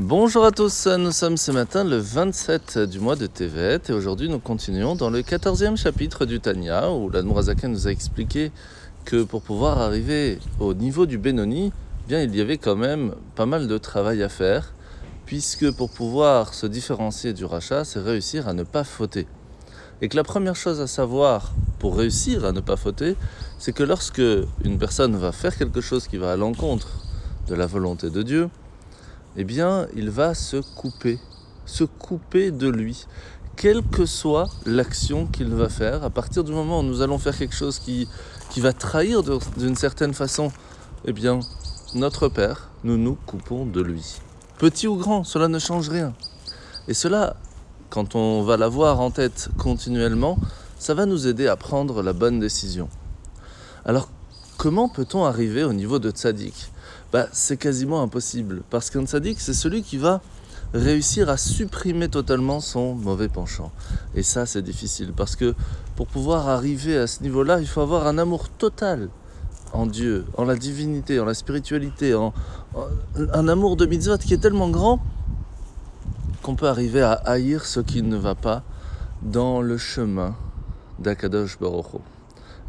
[0.00, 4.28] Bonjour à tous, nous sommes ce matin le 27 du mois de Tevet et aujourd'hui
[4.28, 8.52] nous continuons dans le 14e chapitre du Tanya où l'Admorazaka nous a expliqué
[9.04, 11.72] que pour pouvoir arriver au niveau du Benoni,
[12.06, 14.72] bien il y avait quand même pas mal de travail à faire
[15.26, 19.26] puisque pour pouvoir se différencier du rachat, c'est réussir à ne pas fauter.
[20.00, 23.16] Et que la première chose à savoir pour réussir à ne pas fauter,
[23.58, 24.22] c'est que lorsque
[24.64, 26.86] une personne va faire quelque chose qui va à l'encontre
[27.48, 28.48] de la volonté de Dieu,
[29.40, 31.20] eh bien, il va se couper,
[31.64, 33.06] se couper de lui,
[33.54, 36.02] quelle que soit l'action qu'il va faire.
[36.02, 38.08] À partir du moment où nous allons faire quelque chose qui,
[38.56, 39.22] va trahir
[39.56, 40.50] d'une certaine façon,
[41.04, 41.38] eh bien,
[41.94, 44.16] notre Père, nous nous coupons de lui.
[44.58, 46.14] Petit ou grand, cela ne change rien.
[46.88, 47.36] Et cela,
[47.90, 50.36] quand on va l'avoir en tête continuellement,
[50.80, 52.88] ça va nous aider à prendre la bonne décision.
[53.84, 54.08] Alors,
[54.56, 56.72] comment peut-on arriver au niveau de tzaddik
[57.12, 58.62] bah, c'est quasiment impossible.
[58.70, 60.20] Parce qu'un tzaddik, c'est celui qui va
[60.74, 63.72] réussir à supprimer totalement son mauvais penchant.
[64.14, 65.12] Et ça, c'est difficile.
[65.16, 65.54] Parce que
[65.96, 69.08] pour pouvoir arriver à ce niveau-là, il faut avoir un amour total
[69.72, 72.32] en Dieu, en la divinité, en la spiritualité, en,
[73.32, 75.00] un amour de mitzvot qui est tellement grand
[76.42, 78.62] qu'on peut arriver à haïr ce qui ne va pas
[79.22, 80.34] dans le chemin
[80.98, 82.00] d'Akadosh Baruch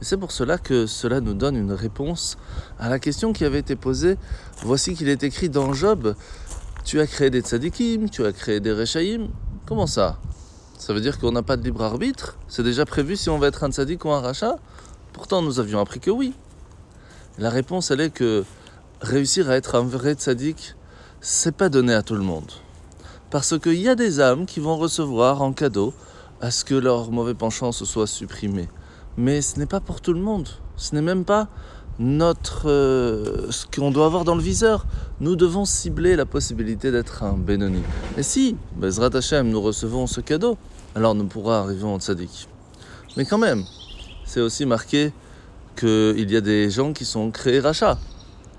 [0.01, 2.37] c'est pour cela que cela nous donne une réponse
[2.79, 4.17] à la question qui avait été posée.
[4.63, 6.15] Voici qu'il est écrit dans Job
[6.85, 9.27] Tu as créé des tzadikim, tu as créé des rechaïm.
[9.65, 10.17] Comment ça?
[10.77, 12.37] Ça veut dire qu'on n'a pas de libre arbitre?
[12.47, 14.55] C'est déjà prévu si on va être un tzadik ou un rachat?
[15.11, 16.33] Pourtant, nous avions appris que oui.
[17.37, 18.45] La réponse, elle est que
[19.01, 20.75] réussir à être un vrai tzadik,
[21.19, 22.51] c'est pas donné à tout le monde.
[23.29, 25.93] Parce qu'il y a des âmes qui vont recevoir en cadeau
[26.39, 28.69] à ce que leur mauvais penchant se soit supprimé
[29.19, 30.47] mais ce n'est pas pour tout le monde.
[30.77, 31.49] Ce n'est même pas
[31.99, 34.85] notre euh, ce qu'on doit avoir dans le viseur.
[35.19, 37.81] Nous devons cibler la possibilité d'être un Benoni.
[38.17, 40.57] Et si, Bezrat Hashem, nous recevons ce cadeau,
[40.95, 42.47] alors nous pourrons arriver en tzaddik.
[43.17, 43.65] Mais quand même,
[44.25, 45.11] c'est aussi marqué
[45.75, 47.97] qu'il y a des gens qui sont créés rachats.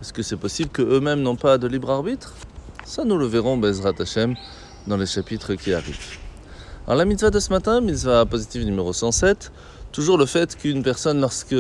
[0.03, 2.35] Est-ce que c'est possible qu'eux-mêmes n'ont pas de libre arbitre?
[2.85, 4.35] Ça, nous le verrons, Bezrat Hashem,
[4.87, 6.19] dans les chapitres qui arrivent.
[6.87, 9.53] Alors la mitzvah de ce matin, mitzvah positive numéro 107,
[9.93, 11.55] toujours le fait qu'une personne, lorsque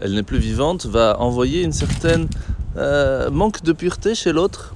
[0.00, 2.28] elle n'est plus vivante, va envoyer une certaine
[2.76, 4.74] euh, manque de pureté chez l'autre.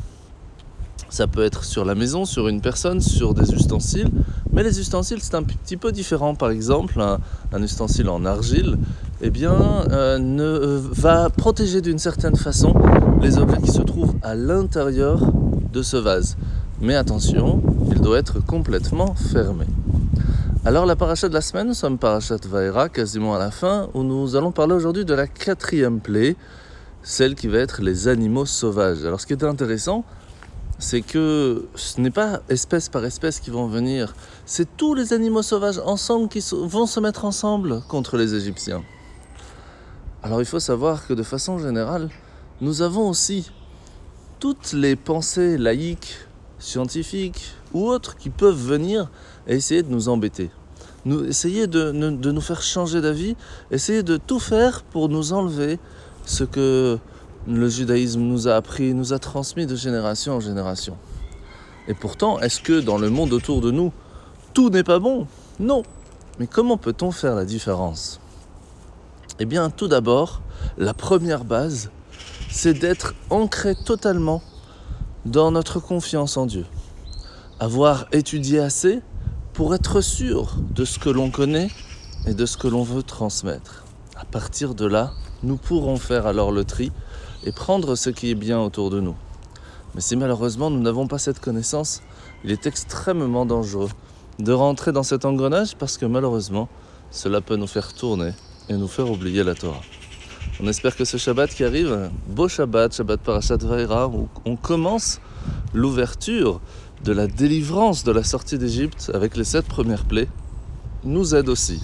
[1.11, 4.11] Ça peut être sur la maison, sur une personne, sur des ustensiles.
[4.53, 6.35] Mais les ustensiles, c'est un petit peu différent.
[6.35, 8.79] Par exemple, un, ustensile en argile,
[9.21, 12.75] eh bien, euh, ne, euh, va protéger d'une certaine façon
[13.21, 15.21] les objets qui se trouvent à l'intérieur
[15.73, 16.37] de ce vase.
[16.81, 17.61] Mais attention,
[17.91, 19.67] il doit être complètement fermé.
[20.63, 24.03] Alors la paracha de la semaine, nous sommes parachat Vaera, quasiment à la fin, où
[24.03, 26.37] nous allons parler aujourd'hui de la quatrième plaie,
[27.03, 29.03] celle qui va être les animaux sauvages.
[29.07, 30.05] Alors ce qui est intéressant,
[30.79, 35.41] c'est que ce n'est pas espèce par espèce qui vont venir, c'est tous les animaux
[35.41, 38.83] sauvages ensemble qui vont se mettre ensemble contre les Égyptiens.
[40.23, 42.11] Alors il faut savoir que de façon générale,
[42.61, 43.51] nous avons aussi
[44.41, 46.19] toutes les pensées laïques,
[46.59, 49.11] scientifiques ou autres qui peuvent venir
[49.47, 50.51] et essayer de nous embêter.
[51.07, 53.37] Essayer de nous faire changer d'avis,
[53.71, 55.79] essayer de tout faire pour nous enlever
[56.27, 56.99] ce que
[57.49, 60.97] le judaïsme nous a appris, nous a transmis de génération en génération.
[61.89, 63.93] Et pourtant, est-ce que dans le monde autour de nous,
[64.53, 65.27] tout n'est pas bon?
[65.59, 65.83] Non.
[66.39, 68.21] Mais comment peut-on faire la différence?
[69.39, 70.43] Eh bien, tout d'abord,
[70.77, 71.91] la première base,
[72.51, 74.43] c'est d'être ancré totalement
[75.25, 76.67] dans notre confiance en Dieu.
[77.63, 79.01] Avoir étudié assez
[79.53, 81.69] pour être sûr de ce que l'on connaît
[82.27, 83.85] et de ce que l'on veut transmettre.
[84.17, 85.13] À partir de là,
[85.43, 86.91] nous pourrons faire alors le tri
[87.45, 89.15] et prendre ce qui est bien autour de nous.
[89.95, 92.01] Mais si malheureusement nous n'avons pas cette connaissance,
[92.45, 93.91] il est extrêmement dangereux
[94.39, 96.67] de rentrer dans cet engrenage parce que malheureusement,
[97.11, 98.33] cela peut nous faire tourner
[98.71, 99.83] et nous faire oublier la Torah.
[100.63, 105.21] On espère que ce Shabbat qui arrive, beau Shabbat, Shabbat Parashat Vaera, où on commence
[105.75, 106.61] l'ouverture
[107.05, 110.29] de la délivrance de la sortie d'Égypte avec les sept premières plaies,
[111.05, 111.81] nous aide aussi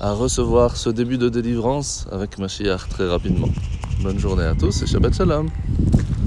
[0.00, 3.48] à recevoir ce début de délivrance avec Mashiach très rapidement.
[4.02, 5.48] Bonne journée à tous et Shabbat Shalom